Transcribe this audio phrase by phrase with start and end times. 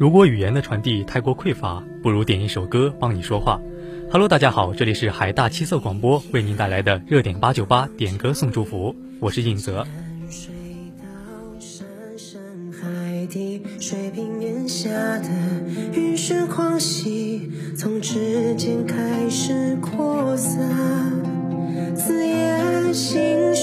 [0.00, 3.60] 如果语言的传递太过匮乏，不如点一首歌帮你说话。
[4.10, 9.86] Hello，大家好，这里是海大七色广播为您带来的热点八九八点歌送祝福，我是应泽。
[13.78, 14.88] 水平面下
[15.18, 15.28] 的
[15.94, 20.58] 雨雪狂喜，从指尖开始扩散，
[21.94, 23.54] 字眼心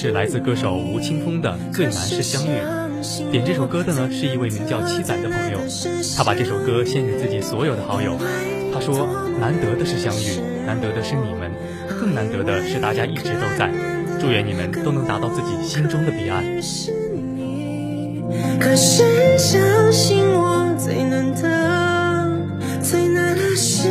[0.00, 2.50] 是来自歌手吴青峰的《最难是相遇》。
[3.32, 5.58] 点这首歌的呢，是一位名叫七仔的朋友，
[6.16, 8.16] 他把这首歌献给自己所有的好友。
[8.72, 9.08] 他说
[9.42, 11.50] ：“难得的是相遇，难得的是你们，
[12.00, 13.72] 更难得的是大家一直都在。
[14.20, 16.44] 祝愿你们都能达到自己心中的彼岸。”
[18.60, 22.30] 可是相信我，最难得，
[22.80, 23.88] 最难的是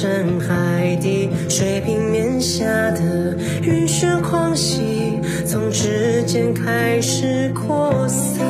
[0.00, 8.46] 深海底水平面下的雨雪狂喜从指尖开始扩散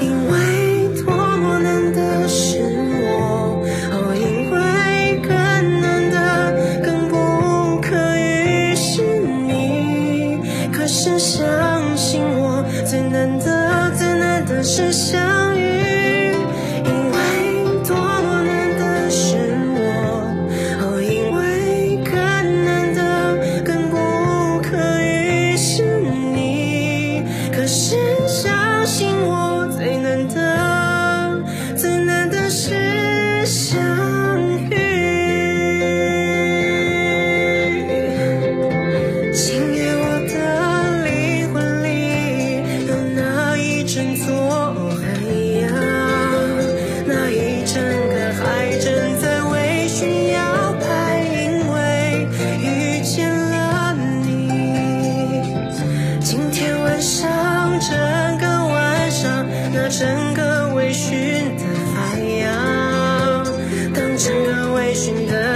[0.00, 2.60] 因为多么难得是
[3.02, 9.02] 我哦因为更难得更不可遇是
[9.48, 10.38] 你
[10.72, 15.43] 可是相信我最难得最难得是相
[64.94, 65.53] 寻的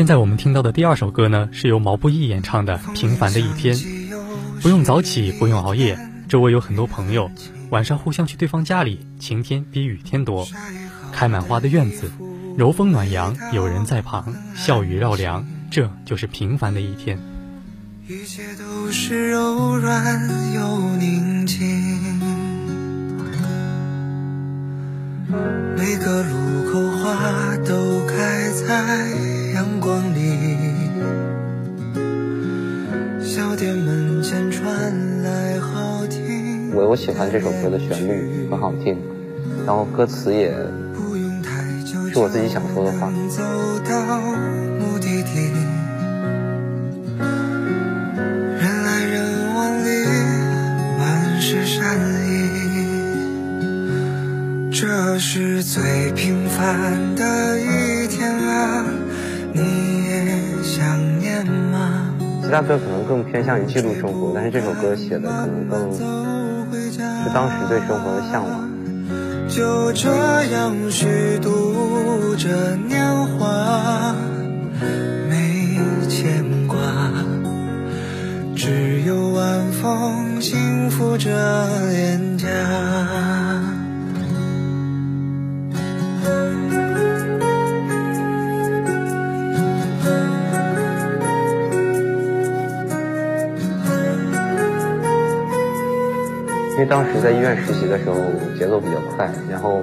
[0.00, 3.74] 现在我们听到的第二首歌呢，是由毛不易演唱的《平凡的一天》。
[4.62, 7.30] 不用早起，不用熬夜，周围有很多朋友，
[7.68, 10.48] 晚上互相去对方家里，晴天比雨天多。
[11.12, 12.10] 开满花的院子，
[12.56, 17.18] 柔风暖阳，有人在旁，笑语绕梁，这就是平凡的一天。
[18.08, 22.09] 一切都是柔软又宁静，
[25.76, 29.30] 每个路口花都开在。
[29.54, 30.20] 阳光里，
[33.20, 36.72] 小店门前传来好听。
[36.74, 38.96] 我我喜欢这首歌的旋律，很好听。
[39.66, 40.50] 然后歌词也
[42.12, 43.10] 是我自己想说的话。
[55.20, 58.84] 是最平凡的一天啊，
[59.52, 59.60] 你
[60.06, 62.14] 也想念吗？
[62.42, 66.00] 其他歌可能更偏向于记录生活，但是这首歌写的可能更是
[67.34, 68.70] 当时对生活的向往。
[69.46, 70.08] 就这
[70.52, 73.06] 样虚度着年
[73.38, 74.16] 华，
[75.28, 75.78] 没
[76.08, 76.78] 牵挂，
[78.56, 82.48] 只有晚风轻拂着脸颊。
[96.80, 98.16] 为当时在医院实习的时候
[98.58, 99.82] 节奏比较快，然后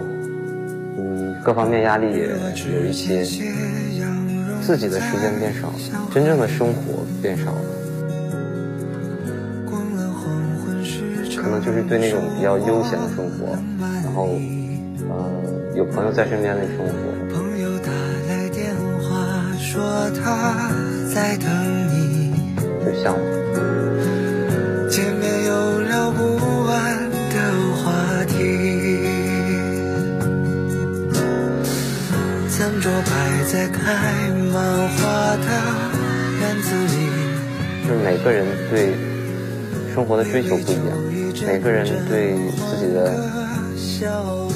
[0.98, 2.36] 嗯各方面压力也有
[2.86, 3.24] 一些，
[4.62, 5.74] 自己的时间变少了，
[6.12, 7.62] 真正的生活变少了，
[11.36, 13.56] 可能就是对那种比较悠闲的生活，
[14.04, 14.28] 然后
[15.08, 15.30] 呃
[15.76, 16.92] 有朋友在身边的生活。
[17.32, 17.92] 朋友打
[18.28, 19.08] 来电话
[19.60, 20.72] 说他
[21.14, 21.48] 在等
[21.94, 22.34] 你，
[22.84, 23.16] 就像
[23.96, 23.97] 见
[32.58, 33.12] 餐桌摆
[33.44, 35.46] 在开满花的
[36.40, 36.90] 院子里，
[37.88, 38.96] 就是每个人对
[39.94, 40.98] 生活的追求不一样，
[41.46, 43.14] 每个人对自己的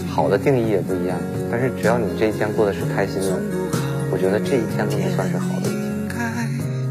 [0.10, 1.16] 好的定义也不一样。
[1.52, 3.38] 但是只要你这一天过得是开心的，
[4.12, 5.70] 我觉得这一天都能算是好的。
[5.70, 6.16] 应该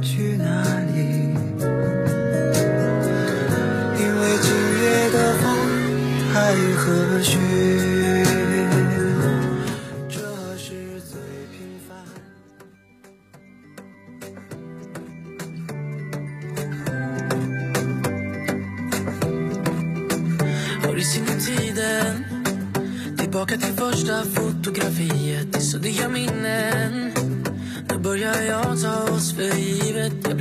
[0.00, 0.62] 去哪
[0.94, 1.34] 里？
[3.98, 5.44] 因为今夜的风
[6.32, 7.36] 还和煦。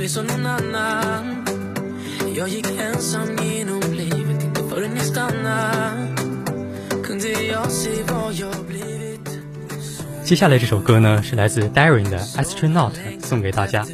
[0.00, 1.44] Jag blev som någon annan
[2.36, 6.08] Jag gick ensam genom livet Inte förrän jag stannade
[7.04, 8.90] Kunde jag se vad jag blivit
[10.24, 13.84] 接下来这首歌呢，是来自 Darin 的 Astronaut，送给大家。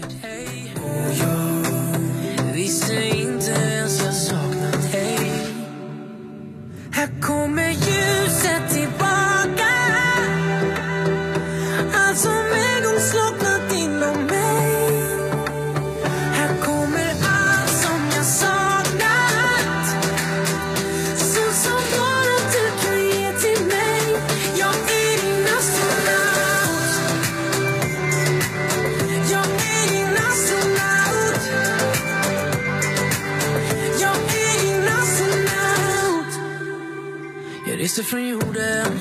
[37.69, 39.01] Jag reser från jorden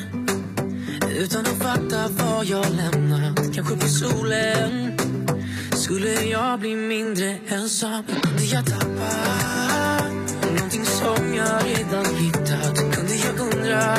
[1.12, 3.56] utan att fatta vad jag lämnat.
[3.56, 4.98] Kanske på solen
[5.72, 8.04] Skulle jag bli mindre ensam.
[8.22, 9.12] Kunde jag tappa
[10.56, 12.96] någonting som jag redan hittat?
[12.96, 13.98] Kunde jag undra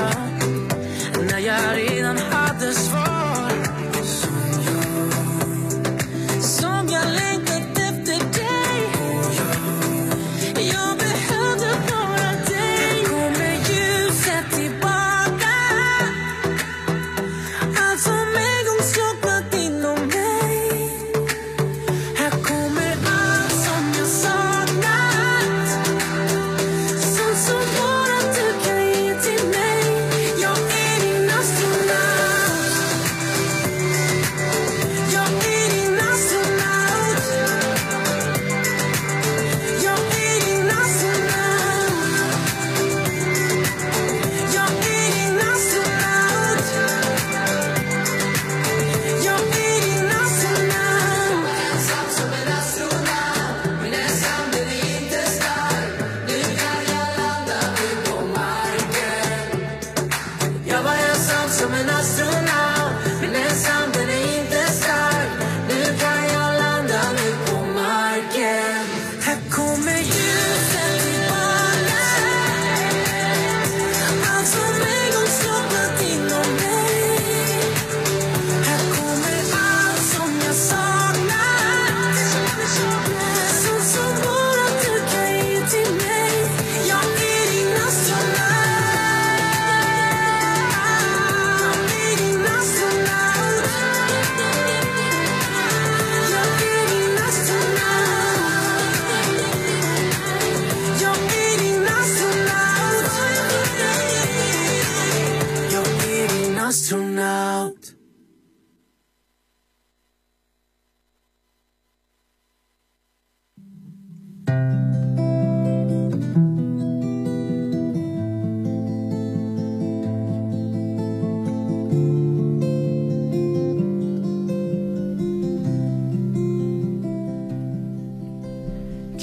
[1.31, 3.16] när jag redan hade svar?
[61.79, 62.46] And I soon.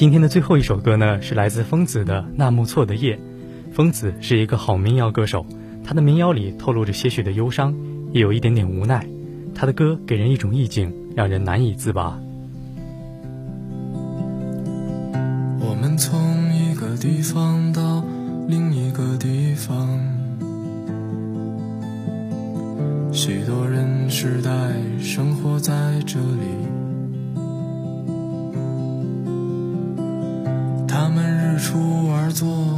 [0.03, 3.15] 今天的最后一首歌呢，是来自疯子的《纳木错的夜》。
[3.73, 5.45] 疯子是一个好民谣歌手，
[5.81, 7.73] 他的民谣里透露着些许的忧伤，
[8.11, 9.07] 也有一点点无奈。
[9.55, 12.19] 他的歌给人一种意境，让人难以自拔。
[15.61, 18.03] 我们从一个地方到
[18.49, 19.87] 另一个地方，
[23.13, 24.51] 许多人世代
[24.99, 25.73] 生活在
[26.05, 26.62] 这里。
[32.33, 32.72] 出而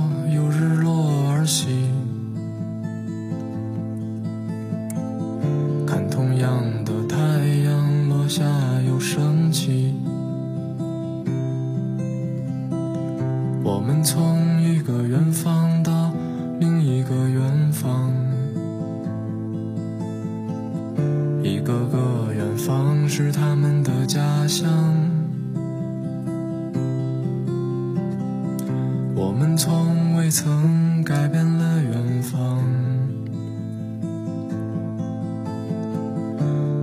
[30.25, 32.59] 未曾改变了远方，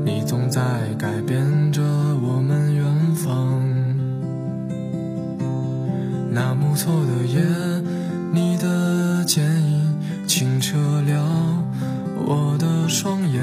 [0.05, 0.63] 你总在
[0.97, 1.83] 改变着
[2.23, 2.85] 我们远
[3.17, 3.61] 方。
[6.31, 7.43] 那木错的夜，
[8.33, 11.65] 你的剪影清澈了
[12.25, 13.43] 我的双眼，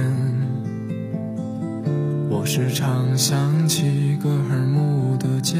[2.29, 5.57] 我时常想起格尔木的街。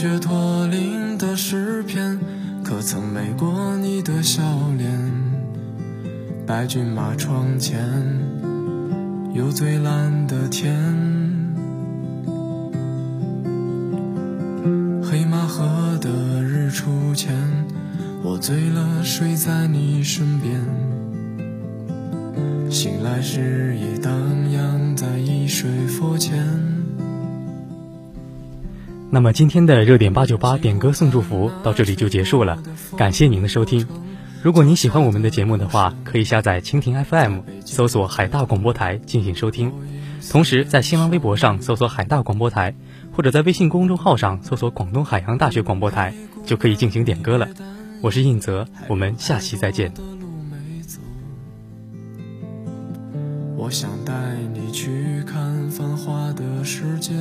[0.00, 2.16] 学驼铃的诗篇，
[2.62, 4.40] 可曾美过你的笑
[4.78, 4.88] 脸？
[6.46, 7.84] 白骏马窗前，
[9.34, 10.72] 有最蓝的天。
[15.02, 17.34] 黑马河的日出前，
[18.22, 20.60] 我醉了，睡在你身边。
[22.70, 24.12] 醒来时已荡
[24.52, 26.77] 漾在一水佛前。
[29.10, 32.62] 那么今天的热点八九八点歌送祝福到这里就结束了，
[32.96, 33.86] 感谢您的收听。
[34.42, 39.72] 如果您喜欢我们的节目的话，可以下载蜻蜓 FM，搜索海大广播台进行收听。
[40.30, 42.74] 同时在新浪微博上搜索海大广播台，
[43.12, 46.12] 或者在微信公众号上搜索广东海洋大学广播台，
[46.44, 47.48] 就可以进行点歌了。
[48.02, 49.90] 我是应泽，我们下期再见。
[53.56, 54.12] 我想带
[54.52, 57.12] 你去看繁华的世界。